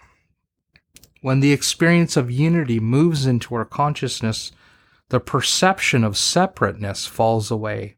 When 1.21 1.41
the 1.41 1.53
experience 1.53 2.17
of 2.17 2.31
unity 2.31 2.81
moves 2.81 3.27
into 3.27 3.55
our 3.55 3.65
consciousness, 3.65 4.53
the 5.09 5.21
perception 5.21 6.05
of 6.05 6.17
separateness 6.17 7.07
falls 7.07 7.51
away. 7.51 7.97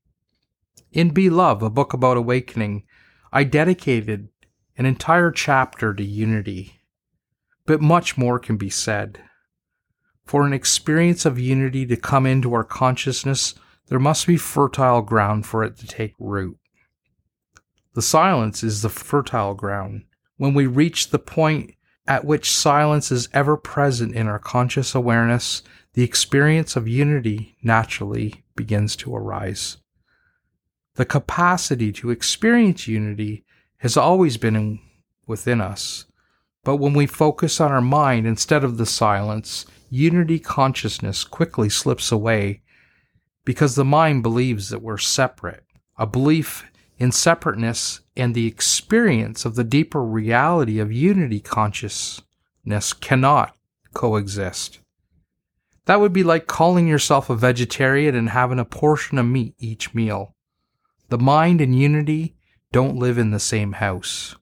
In 0.92 1.10
Be 1.10 1.30
Love, 1.30 1.62
a 1.62 1.70
book 1.70 1.92
about 1.92 2.16
awakening, 2.16 2.84
I 3.32 3.44
dedicated 3.44 4.28
an 4.76 4.86
entire 4.86 5.30
chapter 5.30 5.94
to 5.94 6.04
unity 6.04 6.76
but 7.66 7.82
much 7.82 8.16
more 8.16 8.38
can 8.38 8.56
be 8.56 8.70
said. 8.70 9.20
For 10.24 10.46
an 10.46 10.52
experience 10.52 11.26
of 11.26 11.38
unity 11.38 11.84
to 11.86 11.96
come 11.96 12.24
into 12.26 12.54
our 12.54 12.64
consciousness, 12.64 13.54
there 13.88 13.98
must 13.98 14.26
be 14.26 14.36
fertile 14.36 15.02
ground 15.02 15.46
for 15.46 15.62
it 15.62 15.76
to 15.78 15.86
take 15.86 16.14
root. 16.18 16.58
The 17.94 18.02
silence 18.02 18.62
is 18.62 18.82
the 18.82 18.88
fertile 18.88 19.54
ground. 19.54 20.04
When 20.36 20.54
we 20.54 20.66
reach 20.66 21.08
the 21.08 21.18
point 21.18 21.74
at 22.06 22.24
which 22.24 22.50
silence 22.50 23.10
is 23.10 23.28
ever 23.32 23.56
present 23.56 24.14
in 24.14 24.28
our 24.28 24.38
conscious 24.38 24.94
awareness, 24.94 25.62
the 25.94 26.02
experience 26.02 26.76
of 26.76 26.86
unity 26.86 27.56
naturally 27.62 28.44
begins 28.54 28.96
to 28.96 29.14
arise. 29.14 29.78
The 30.96 31.04
capacity 31.04 31.92
to 31.92 32.10
experience 32.10 32.86
unity 32.86 33.44
has 33.78 33.96
always 33.96 34.36
been 34.36 34.56
in, 34.56 34.78
within 35.26 35.60
us, 35.60 36.06
but 36.64 36.76
when 36.76 36.94
we 36.94 37.06
focus 37.06 37.60
on 37.60 37.72
our 37.72 37.80
mind 37.80 38.26
instead 38.26 38.64
of 38.64 38.76
the 38.76 38.86
silence, 38.86 39.66
unity 39.88 40.38
consciousness 40.38 41.24
quickly 41.24 41.68
slips 41.68 42.10
away 42.10 42.62
because 43.46 43.76
the 43.76 43.84
mind 43.84 44.22
believes 44.22 44.68
that 44.68 44.82
we're 44.82 44.98
separate. 44.98 45.64
A 45.96 46.06
belief 46.06 46.66
in 46.98 47.12
separateness 47.12 48.00
and 48.14 48.34
the 48.34 48.46
experience 48.46 49.46
of 49.46 49.54
the 49.54 49.64
deeper 49.64 50.02
reality 50.02 50.78
of 50.78 50.92
unity 50.92 51.40
consciousness 51.40 52.92
cannot 53.00 53.56
coexist. 53.94 54.80
That 55.86 56.00
would 56.00 56.12
be 56.12 56.24
like 56.24 56.48
calling 56.48 56.88
yourself 56.88 57.30
a 57.30 57.36
vegetarian 57.36 58.16
and 58.16 58.30
having 58.30 58.58
a 58.58 58.64
portion 58.64 59.16
of 59.16 59.26
meat 59.26 59.54
each 59.58 59.94
meal. 59.94 60.34
The 61.08 61.18
mind 61.18 61.60
and 61.60 61.78
unity 61.78 62.34
don't 62.72 62.96
live 62.96 63.16
in 63.16 63.30
the 63.30 63.38
same 63.38 63.74
house. 63.74 64.34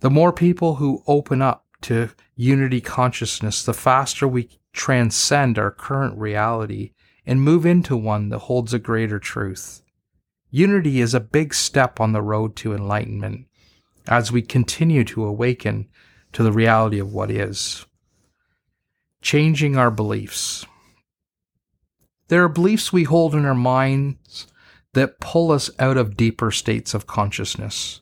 The 0.00 0.10
more 0.10 0.32
people 0.32 0.74
who 0.74 1.04
open 1.06 1.40
up 1.40 1.64
to 1.82 2.10
unity 2.34 2.80
consciousness, 2.80 3.64
the 3.64 3.72
faster 3.72 4.26
we 4.26 4.48
transcend 4.72 5.56
our 5.56 5.70
current 5.70 6.18
reality 6.18 6.90
and 7.26 7.40
move 7.40 7.64
into 7.64 7.96
one 7.96 8.28
that 8.28 8.40
holds 8.40 8.74
a 8.74 8.78
greater 8.78 9.18
truth. 9.18 9.82
Unity 10.50 11.00
is 11.00 11.14
a 11.14 11.20
big 11.20 11.54
step 11.54 12.00
on 12.00 12.12
the 12.12 12.22
road 12.22 12.56
to 12.56 12.74
enlightenment 12.74 13.46
as 14.06 14.30
we 14.30 14.42
continue 14.42 15.04
to 15.04 15.24
awaken 15.24 15.88
to 16.32 16.42
the 16.42 16.52
reality 16.52 16.98
of 16.98 17.12
what 17.12 17.30
is. 17.30 17.86
Changing 19.22 19.76
our 19.76 19.90
beliefs. 19.90 20.66
There 22.28 22.42
are 22.44 22.48
beliefs 22.48 22.92
we 22.92 23.04
hold 23.04 23.34
in 23.34 23.44
our 23.44 23.54
minds 23.54 24.46
that 24.92 25.20
pull 25.20 25.50
us 25.52 25.70
out 25.78 25.96
of 25.96 26.16
deeper 26.16 26.50
states 26.50 26.94
of 26.94 27.06
consciousness. 27.06 28.00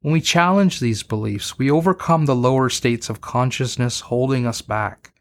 When 0.00 0.12
we 0.12 0.20
challenge 0.20 0.80
these 0.80 1.02
beliefs, 1.02 1.58
we 1.58 1.70
overcome 1.70 2.26
the 2.26 2.34
lower 2.34 2.68
states 2.68 3.08
of 3.08 3.20
consciousness 3.20 4.00
holding 4.00 4.46
us 4.46 4.60
back. 4.60 5.14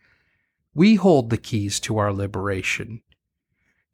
We 0.74 0.96
hold 0.96 1.30
the 1.30 1.38
keys 1.38 1.80
to 1.82 1.98
our 2.00 2.12
liberation. 2.12 3.02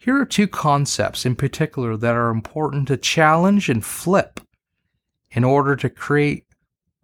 Here 0.01 0.15
are 0.15 0.25
two 0.25 0.48
concepts 0.48 1.25
in 1.25 1.36
particular 1.36 1.98
that 1.98 2.15
are 2.15 2.29
important 2.29 2.88
to 2.88 2.96
challenge 2.96 3.68
and 3.68 3.84
flip 3.84 4.39
in 5.29 5.44
order 5.44 5.75
to 5.75 5.89
create 5.89 6.46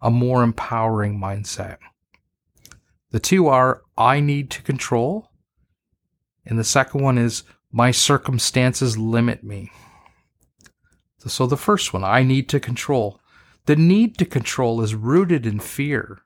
a 0.00 0.10
more 0.10 0.42
empowering 0.42 1.20
mindset. 1.20 1.76
The 3.10 3.20
two 3.20 3.48
are 3.48 3.82
I 3.98 4.20
need 4.20 4.50
to 4.52 4.62
control, 4.62 5.30
and 6.46 6.58
the 6.58 6.64
second 6.64 7.02
one 7.02 7.18
is 7.18 7.44
my 7.70 7.90
circumstances 7.90 8.96
limit 8.96 9.44
me. 9.44 9.70
So 11.18 11.46
the 11.46 11.56
first 11.56 11.92
one, 11.92 12.04
I 12.04 12.22
need 12.22 12.48
to 12.50 12.60
control. 12.60 13.20
The 13.66 13.76
need 13.76 14.16
to 14.18 14.24
control 14.24 14.80
is 14.80 14.94
rooted 14.94 15.44
in 15.44 15.60
fear. 15.60 16.20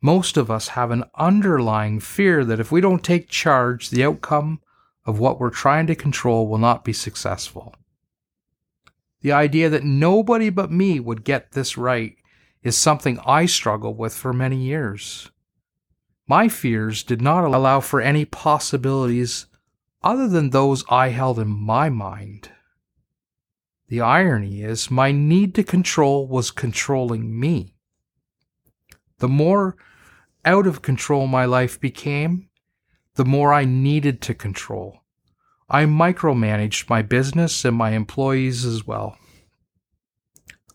Most 0.00 0.38
of 0.38 0.50
us 0.50 0.68
have 0.68 0.90
an 0.90 1.04
underlying 1.16 2.00
fear 2.00 2.42
that 2.44 2.60
if 2.60 2.72
we 2.72 2.80
don't 2.80 3.04
take 3.04 3.28
charge, 3.28 3.90
the 3.90 4.04
outcome 4.04 4.60
of 5.04 5.18
what 5.18 5.40
we're 5.40 5.50
trying 5.50 5.86
to 5.88 5.94
control 5.94 6.46
will 6.46 6.58
not 6.58 6.84
be 6.84 6.92
successful. 6.92 7.74
The 9.20 9.32
idea 9.32 9.68
that 9.68 9.84
nobody 9.84 10.50
but 10.50 10.70
me 10.70 11.00
would 11.00 11.24
get 11.24 11.52
this 11.52 11.76
right 11.76 12.16
is 12.62 12.76
something 12.76 13.18
I 13.26 13.46
struggled 13.46 13.98
with 13.98 14.14
for 14.14 14.32
many 14.32 14.56
years. 14.56 15.30
My 16.26 16.48
fears 16.48 17.02
did 17.02 17.20
not 17.20 17.44
allow 17.44 17.80
for 17.80 18.00
any 18.00 18.24
possibilities 18.24 19.46
other 20.02 20.28
than 20.28 20.50
those 20.50 20.84
I 20.88 21.08
held 21.08 21.38
in 21.38 21.48
my 21.48 21.88
mind. 21.88 22.50
The 23.88 24.00
irony 24.00 24.62
is, 24.62 24.90
my 24.90 25.12
need 25.12 25.54
to 25.56 25.62
control 25.62 26.26
was 26.26 26.50
controlling 26.50 27.38
me. 27.38 27.76
The 29.18 29.28
more 29.28 29.76
out 30.44 30.66
of 30.66 30.82
control 30.82 31.26
my 31.26 31.44
life 31.44 31.80
became, 31.80 32.48
the 33.14 33.24
more 33.24 33.52
I 33.52 33.64
needed 33.64 34.20
to 34.22 34.34
control. 34.34 35.00
I 35.68 35.84
micromanaged 35.84 36.88
my 36.88 37.02
business 37.02 37.64
and 37.64 37.76
my 37.76 37.90
employees 37.90 38.64
as 38.64 38.86
well. 38.86 39.18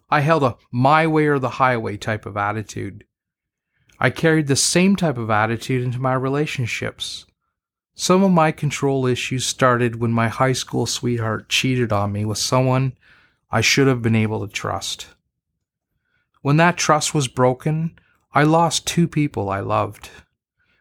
I 0.09 0.21
held 0.21 0.43
a 0.43 0.57
my 0.71 1.05
way 1.05 1.27
or 1.27 1.39
the 1.39 1.49
highway 1.49 1.97
type 1.97 2.25
of 2.25 2.37
attitude. 2.37 3.03
I 3.99 4.09
carried 4.09 4.47
the 4.47 4.55
same 4.55 4.95
type 4.95 5.17
of 5.17 5.29
attitude 5.29 5.83
into 5.83 5.99
my 5.99 6.13
relationships. 6.13 7.25
Some 7.95 8.23
of 8.23 8.31
my 8.31 8.51
control 8.51 9.07
issues 9.07 9.45
started 9.45 9.99
when 9.99 10.11
my 10.11 10.27
high 10.27 10.53
school 10.53 10.85
sweetheart 10.85 11.49
cheated 11.49 11.91
on 11.91 12.11
me 12.11 12.25
with 12.25 12.37
someone 12.37 12.93
I 13.49 13.61
should 13.61 13.87
have 13.87 14.01
been 14.01 14.15
able 14.15 14.45
to 14.45 14.53
trust. 14.53 15.07
When 16.41 16.57
that 16.57 16.77
trust 16.77 17.13
was 17.13 17.27
broken, 17.27 17.97
I 18.33 18.43
lost 18.43 18.85
two 18.85 19.07
people 19.07 19.49
I 19.49 19.61
loved, 19.61 20.11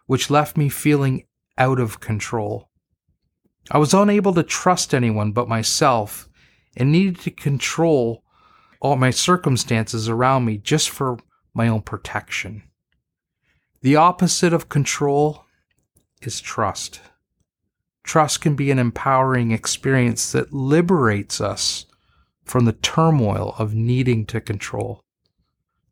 which 0.06 0.30
left 0.30 0.56
me 0.56 0.68
feeling 0.68 1.24
out 1.58 1.78
of 1.78 2.00
control. 2.00 2.68
I 3.70 3.78
was 3.78 3.94
unable 3.94 4.32
to 4.34 4.42
trust 4.42 4.94
anyone 4.94 5.32
but 5.32 5.48
myself 5.48 6.28
and 6.76 6.92
needed 6.92 7.20
to 7.20 7.30
control 7.30 8.22
all 8.80 8.96
my 8.96 9.10
circumstances 9.10 10.08
around 10.08 10.44
me 10.44 10.58
just 10.58 10.90
for 10.90 11.18
my 11.54 11.68
own 11.68 11.82
protection. 11.82 12.62
The 13.80 13.96
opposite 13.96 14.52
of 14.52 14.68
control 14.68 15.44
is 16.22 16.40
trust. 16.40 17.00
Trust 18.04 18.40
can 18.40 18.54
be 18.54 18.70
an 18.70 18.78
empowering 18.78 19.50
experience 19.50 20.30
that 20.32 20.52
liberates 20.52 21.40
us 21.40 21.86
from 22.44 22.64
the 22.64 22.72
turmoil 22.72 23.54
of 23.58 23.74
needing 23.74 24.24
to 24.26 24.40
control. 24.40 25.00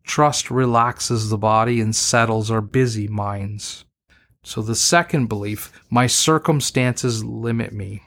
Trust 0.04 0.50
relaxes 0.50 1.30
the 1.30 1.38
body 1.38 1.80
and 1.80 1.96
settles 1.96 2.50
our 2.50 2.60
busy 2.60 3.08
minds. 3.08 3.84
So, 4.44 4.60
the 4.60 4.74
second 4.74 5.26
belief 5.26 5.72
my 5.90 6.06
circumstances 6.06 7.24
limit 7.24 7.72
me. 7.72 8.02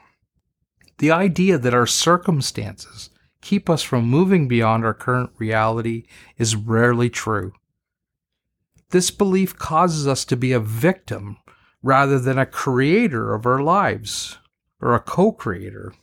The 0.99 1.11
idea 1.11 1.57
that 1.57 1.73
our 1.73 1.87
circumstances 1.87 3.09
keep 3.41 3.69
us 3.69 3.81
from 3.81 4.05
moving 4.05 4.47
beyond 4.47 4.85
our 4.85 4.93
current 4.93 5.31
reality 5.37 6.05
is 6.37 6.55
rarely 6.55 7.09
true. 7.09 7.53
This 8.91 9.11
belief 9.11 9.57
causes 9.57 10.07
us 10.07 10.23
to 10.25 10.37
be 10.37 10.53
a 10.53 10.59
victim 10.59 11.37
rather 11.83 12.19
than 12.19 12.37
a 12.37 12.45
creator 12.45 13.33
of 13.33 13.45
our 13.45 13.61
lives 13.61 14.37
or 14.79 14.95
a 14.95 14.99
co 14.99 15.31
creator. 15.31 15.93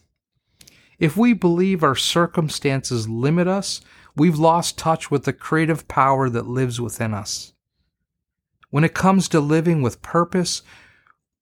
If 0.99 1.17
we 1.17 1.33
believe 1.33 1.83
our 1.83 1.97
circumstances 1.97 3.09
limit 3.09 3.49
us, 3.49 3.81
we've 4.17 4.39
lost 4.39 4.79
touch 4.79 5.11
with 5.11 5.25
the 5.25 5.33
creative 5.33 5.89
power 5.89 6.29
that 6.29 6.47
lives 6.47 6.81
within 6.81 7.15
us. 7.15 7.54
When 8.75 8.83
it 8.83 8.93
comes 8.93 9.29
to 9.29 9.39
living 9.39 9.83
with 9.83 10.03
purpose, 10.03 10.63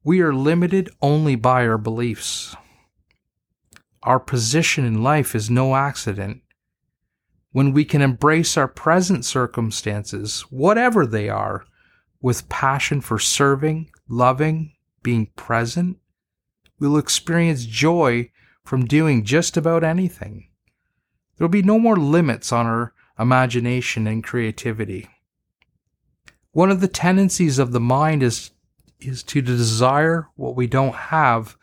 we 0.04 0.20
are 0.20 0.34
limited 0.34 0.90
only 1.00 1.34
by 1.34 1.66
our 1.66 1.78
beliefs. 1.78 2.54
Our 4.02 4.20
position 4.20 4.84
in 4.84 5.02
life 5.02 5.34
is 5.34 5.48
no 5.48 5.74
accident. 5.74 6.42
When 7.50 7.72
we 7.72 7.86
can 7.86 8.02
embrace 8.02 8.58
our 8.58 8.68
present 8.68 9.24
circumstances, 9.24 10.42
whatever 10.50 11.06
they 11.06 11.30
are, 11.30 11.64
with 12.20 12.50
passion 12.50 13.00
for 13.00 13.18
serving, 13.18 13.90
loving, 14.10 14.74
being 15.02 15.28
present, 15.34 15.96
we'll 16.78 16.98
experience 16.98 17.64
joy 17.64 18.30
from 18.62 18.84
doing 18.84 19.24
just 19.24 19.56
about 19.56 19.82
anything. 19.82 20.50
There 21.38 21.46
will 21.46 21.52
be 21.52 21.62
no 21.62 21.78
more 21.78 21.96
limits 21.96 22.52
on 22.52 22.66
our 22.66 22.92
imagination 23.18 24.06
and 24.06 24.22
creativity. 24.22 25.08
One 26.52 26.70
of 26.70 26.80
the 26.80 26.88
tendencies 26.88 27.58
of 27.58 27.72
the 27.72 27.80
mind 27.80 28.22
is, 28.22 28.50
is 29.00 29.22
to 29.24 29.40
desire 29.40 30.28
what 30.36 30.54
we 30.54 30.66
don't 30.66 30.94
have 30.94 31.56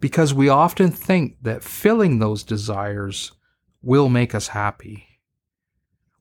because 0.00 0.34
we 0.34 0.48
often 0.48 0.90
think 0.90 1.36
that 1.42 1.62
filling 1.62 2.18
those 2.18 2.42
desires 2.42 3.30
will 3.80 4.08
make 4.08 4.34
us 4.34 4.48
happy. 4.48 5.06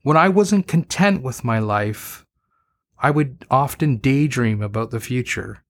When 0.04 0.16
I 0.16 0.30
wasn't 0.30 0.68
content 0.68 1.24
with 1.24 1.44
my 1.44 1.58
life, 1.58 2.26
I 3.00 3.10
would 3.10 3.46
often 3.50 3.98
daydream 3.98 4.62
about 4.62 4.92
the 4.92 5.00
future. 5.00 5.64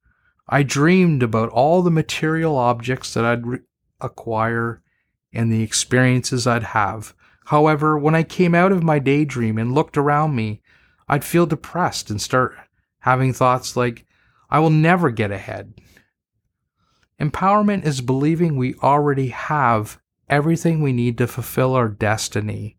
I 0.49 0.63
dreamed 0.63 1.23
about 1.23 1.49
all 1.49 1.81
the 1.81 1.91
material 1.91 2.57
objects 2.57 3.13
that 3.13 3.23
I'd 3.23 3.47
re- 3.47 3.59
acquire 4.01 4.81
and 5.31 5.51
the 5.51 5.63
experiences 5.63 6.45
I'd 6.45 6.63
have. 6.63 7.13
However, 7.45 7.97
when 7.97 8.15
I 8.15 8.23
came 8.23 8.53
out 8.53 8.73
of 8.73 8.83
my 8.83 8.99
daydream 8.99 9.57
and 9.57 9.73
looked 9.73 9.97
around 9.97 10.35
me, 10.35 10.60
I'd 11.11 11.25
feel 11.25 11.45
depressed 11.45 12.09
and 12.09 12.21
start 12.21 12.55
having 12.99 13.33
thoughts 13.33 13.75
like, 13.75 14.05
I 14.49 14.59
will 14.59 14.69
never 14.69 15.09
get 15.11 15.29
ahead. 15.29 15.73
Empowerment 17.19 17.85
is 17.85 17.99
believing 17.99 18.55
we 18.55 18.75
already 18.75 19.27
have 19.27 19.99
everything 20.29 20.81
we 20.81 20.93
need 20.93 21.17
to 21.17 21.27
fulfill 21.27 21.75
our 21.75 21.89
destiny. 21.89 22.77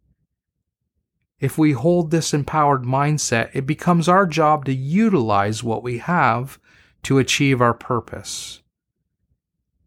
If 1.40 1.58
we 1.58 1.72
hold 1.72 2.10
this 2.10 2.32
empowered 2.32 2.84
mindset, 2.84 3.50
it 3.52 3.66
becomes 3.66 4.08
our 4.08 4.26
job 4.26 4.64
to 4.64 4.72
utilize 4.72 5.62
what 5.62 5.82
we 5.82 5.98
have 5.98 6.58
to 7.02 7.18
achieve 7.18 7.60
our 7.60 7.74
purpose. 7.74 8.62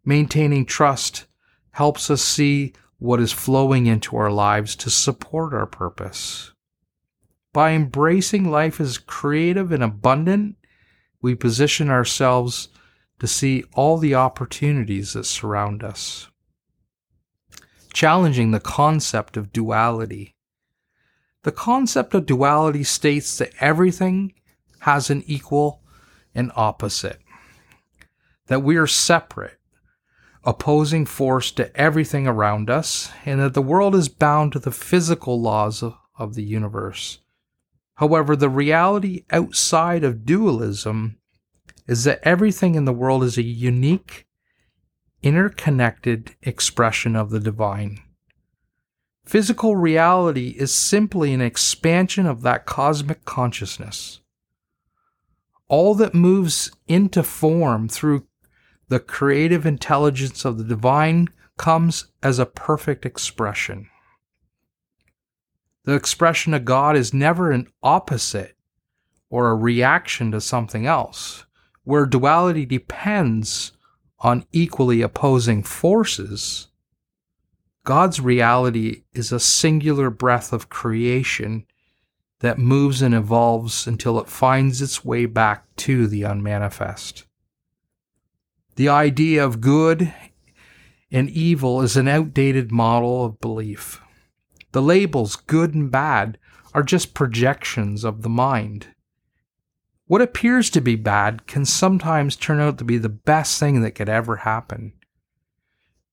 Maintaining 0.04 0.66
trust 0.66 1.26
helps 1.72 2.12
us 2.12 2.22
see 2.22 2.74
what 3.00 3.20
is 3.20 3.32
flowing 3.32 3.88
into 3.88 4.16
our 4.18 4.32
lives 4.32 4.76
to 4.76 4.92
support 4.92 5.52
our 5.52 5.66
purpose. 5.66 6.52
By 7.56 7.72
embracing 7.72 8.52
life 8.52 8.82
as 8.82 8.98
creative 8.98 9.72
and 9.72 9.82
abundant, 9.82 10.58
we 11.22 11.36
position 11.36 11.90
ourselves 11.90 12.68
to 13.20 13.28
see 13.28 13.64
all 13.74 13.98
the 13.98 14.14
opportunities 14.14 15.14
that 15.14 15.24
surround 15.24 15.82
us. 15.82 16.28
Challenging 17.94 18.52
the 18.52 18.60
concept 18.60 19.38
of 19.38 19.54
duality. 19.54 20.36
The 21.44 21.54
concept 21.54 22.14
of 22.14 22.26
duality 22.26 22.84
states 22.84 23.38
that 23.38 23.54
everything 23.62 24.34
has 24.80 25.10
an 25.10 25.24
equal 25.26 25.82
and 26.36 26.52
opposite, 26.58 27.22
that 28.48 28.64
we 28.64 28.76
are 28.76 28.86
separate 28.86 29.60
opposing 30.44 31.06
force 31.06 31.52
to 31.52 31.74
everything 31.74 32.28
around 32.28 32.70
us, 32.70 33.14
and 33.26 33.40
that 33.40 33.54
the 33.54 33.62
world 33.62 33.96
is 33.96 34.10
bound 34.10 34.52
to 34.52 34.60
the 34.60 34.72
physical 34.72 35.42
laws 35.42 35.82
of, 35.82 35.96
of 36.20 36.36
the 36.36 36.44
universe. 36.44 37.20
However, 37.96 38.36
the 38.36 38.50
reality 38.50 39.24
outside 39.32 40.04
of 40.04 40.26
dualism 40.26 41.18
is 41.88 42.04
that 42.04 42.20
everything 42.24 42.76
in 42.76 42.86
the 42.86 42.94
world 42.94 43.24
is 43.24 43.38
a 43.38 43.44
unique, 43.44 44.26
interconnected 45.24 46.36
expression 46.42 47.16
of 47.16 47.30
the 47.30 47.40
divine. 47.40 48.00
Physical 49.26 49.76
reality 49.76 50.50
is 50.58 50.74
simply 50.74 51.34
an 51.34 51.42
expansion 51.42 52.26
of 52.26 52.42
that 52.42 52.66
cosmic 52.66 53.26
consciousness. 53.26 54.22
All 55.68 55.96
that 55.96 56.14
moves 56.14 56.72
into 56.88 57.24
form 57.24 57.88
through 57.90 58.28
the 58.88 59.00
creative 59.00 59.66
intelligence 59.66 60.46
of 60.46 60.58
the 60.58 60.64
divine 60.64 61.30
comes 61.58 62.08
as 62.22 62.38
a 62.38 62.46
perfect 62.46 63.06
expression. 63.06 63.90
The 65.86 65.94
expression 65.94 66.54
of 66.56 66.66
God 66.66 66.98
is 66.98 67.14
never 67.14 67.52
an 67.52 67.68
opposite 67.84 68.58
or 69.30 69.50
a 69.50 69.56
reaction 69.56 70.32
to 70.32 70.42
something 70.42 70.88
else, 70.88 71.46
where 71.84 72.08
duality 72.08 72.66
depends 72.66 73.72
on 74.20 74.46
equally 74.52 75.02
opposing 75.02 75.62
forces. 75.62 76.70
God's 77.84 78.20
reality 78.20 79.04
is 79.14 79.32
a 79.32 79.40
singular 79.40 80.10
breath 80.10 80.52
of 80.52 80.70
creation 80.70 81.68
that 82.40 82.58
moves 82.58 83.04
and 83.04 83.14
evolves 83.14 83.86
until 83.86 84.20
it 84.20 84.28
finds 84.28 84.82
its 84.82 85.06
way 85.06 85.28
back 85.28 85.68
to 85.78 86.08
the 86.08 86.24
unmanifest. 86.24 87.26
The 88.76 88.90
idea 88.90 89.46
of 89.46 89.62
good 89.62 90.12
and 91.12 91.30
evil 91.30 91.82
is 91.82 91.96
an 91.96 92.08
outdated 92.08 92.72
model 92.72 93.24
of 93.24 93.40
belief. 93.40 94.02
The 94.76 94.82
labels 94.82 95.38
good 95.38 95.74
and 95.74 95.90
bad 95.90 96.38
are 96.74 96.84
just 96.84 97.14
projections 97.14 98.04
of 98.04 98.24
the 98.24 98.30
mind. 98.30 98.88
What 100.06 100.22
appears 100.22 100.70
to 100.72 100.82
be 100.82 100.98
bad 100.98 101.48
can 101.48 101.64
sometimes 101.64 102.36
turn 102.36 102.60
out 102.60 102.78
to 102.80 102.84
be 102.84 102.98
the 102.98 103.08
best 103.08 103.58
thing 103.58 103.80
that 103.84 103.92
could 103.92 104.10
ever 104.10 104.36
happen. 104.36 104.92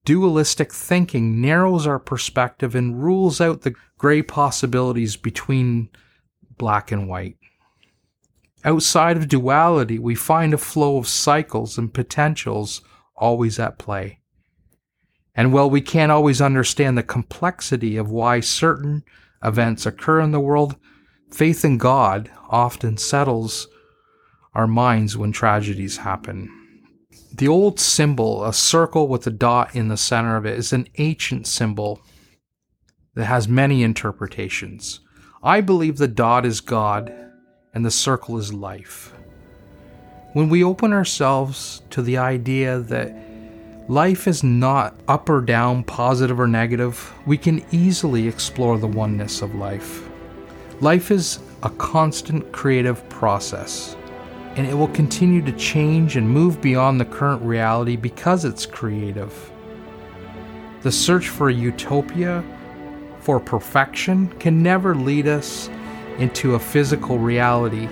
Dualistic 0.04 0.72
thinking 0.72 1.40
narrows 1.40 1.88
our 1.88 1.98
perspective 1.98 2.76
and 2.76 3.02
rules 3.02 3.40
out 3.40 3.62
the 3.62 3.74
gray 3.98 4.22
possibilities 4.22 5.16
between 5.16 5.88
black 6.56 6.92
and 6.92 7.08
white. 7.08 7.38
Outside 8.64 9.16
of 9.16 9.26
duality, 9.26 9.98
we 9.98 10.14
find 10.14 10.54
a 10.54 10.56
flow 10.56 10.98
of 10.98 11.08
cycles 11.08 11.78
and 11.78 11.92
potentials 11.92 12.80
always 13.16 13.58
at 13.58 13.80
play. 13.80 14.20
And 15.34 15.52
while 15.52 15.70
we 15.70 15.80
can't 15.80 16.12
always 16.12 16.40
understand 16.40 16.96
the 16.96 17.02
complexity 17.02 17.96
of 17.96 18.10
why 18.10 18.40
certain 18.40 19.02
events 19.42 19.86
occur 19.86 20.20
in 20.20 20.30
the 20.30 20.40
world, 20.40 20.76
faith 21.30 21.64
in 21.64 21.78
God 21.78 22.30
often 22.50 22.96
settles 22.96 23.68
our 24.54 24.66
minds 24.66 25.16
when 25.16 25.32
tragedies 25.32 25.98
happen. 25.98 26.50
The 27.34 27.48
old 27.48 27.80
symbol, 27.80 28.44
a 28.44 28.52
circle 28.52 29.08
with 29.08 29.26
a 29.26 29.30
dot 29.30 29.74
in 29.74 29.88
the 29.88 29.96
center 29.96 30.36
of 30.36 30.44
it, 30.44 30.58
is 30.58 30.72
an 30.72 30.86
ancient 30.98 31.46
symbol 31.46 32.02
that 33.14 33.24
has 33.24 33.48
many 33.48 33.82
interpretations. 33.82 35.00
I 35.42 35.62
believe 35.62 35.96
the 35.96 36.08
dot 36.08 36.44
is 36.44 36.60
God 36.60 37.12
and 37.72 37.84
the 37.84 37.90
circle 37.90 38.36
is 38.36 38.52
life. 38.52 39.14
When 40.34 40.50
we 40.50 40.62
open 40.62 40.92
ourselves 40.92 41.82
to 41.90 42.02
the 42.02 42.18
idea 42.18 42.80
that 42.80 43.16
life 43.88 44.28
is 44.28 44.42
not 44.42 44.94
up 45.08 45.28
or 45.28 45.40
down, 45.40 45.84
positive 45.84 46.38
or 46.38 46.46
negative, 46.46 47.12
we 47.26 47.36
can 47.36 47.64
easily 47.72 48.28
explore 48.28 48.78
the 48.78 48.86
oneness 48.86 49.42
of 49.42 49.54
life. 49.54 50.08
Life 50.80 51.10
is 51.10 51.40
a 51.62 51.70
constant 51.70 52.52
creative 52.52 53.08
process 53.08 53.96
and 54.56 54.66
it 54.66 54.74
will 54.74 54.88
continue 54.88 55.40
to 55.42 55.52
change 55.52 56.16
and 56.16 56.28
move 56.28 56.60
beyond 56.60 57.00
the 57.00 57.04
current 57.04 57.42
reality 57.42 57.96
because 57.96 58.44
it's 58.44 58.66
creative. 58.66 59.50
The 60.82 60.92
search 60.92 61.28
for 61.28 61.48
a 61.48 61.54
utopia, 61.54 62.44
for 63.20 63.40
perfection, 63.40 64.28
can 64.38 64.62
never 64.62 64.94
lead 64.94 65.26
us 65.26 65.70
into 66.18 66.54
a 66.54 66.58
physical 66.58 67.18
reality 67.18 67.88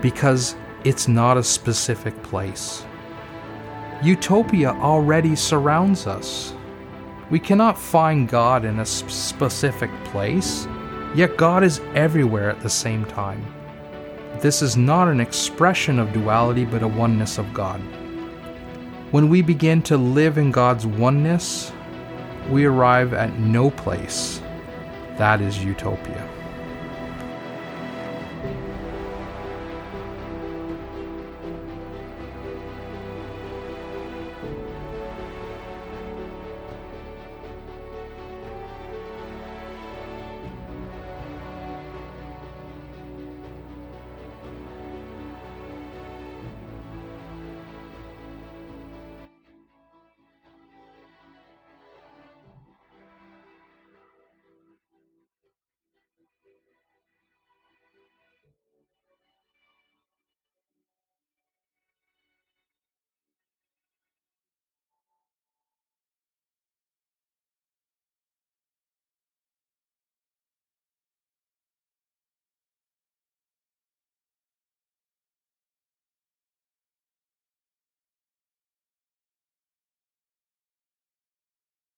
because 0.00 0.56
it's 0.84 1.08
not 1.08 1.36
a 1.36 1.42
specific 1.42 2.20
place. 2.22 2.84
Utopia 4.02 4.70
already 4.74 5.34
surrounds 5.34 6.06
us. 6.06 6.54
We 7.30 7.40
cannot 7.40 7.76
find 7.76 8.28
God 8.28 8.64
in 8.64 8.78
a 8.78 8.86
specific 8.86 9.90
place, 10.04 10.68
yet 11.16 11.36
God 11.36 11.64
is 11.64 11.80
everywhere 11.94 12.48
at 12.48 12.60
the 12.60 12.70
same 12.70 13.04
time. 13.06 13.44
This 14.40 14.62
is 14.62 14.76
not 14.76 15.08
an 15.08 15.20
expression 15.20 15.98
of 15.98 16.12
duality, 16.12 16.64
but 16.64 16.84
a 16.84 16.88
oneness 16.88 17.38
of 17.38 17.52
God. 17.52 17.80
When 19.10 19.28
we 19.28 19.42
begin 19.42 19.82
to 19.82 19.96
live 19.96 20.38
in 20.38 20.52
God's 20.52 20.86
oneness, 20.86 21.72
we 22.50 22.66
arrive 22.66 23.14
at 23.14 23.36
no 23.40 23.68
place. 23.68 24.40
That 25.16 25.40
is 25.40 25.64
utopia. 25.64 26.37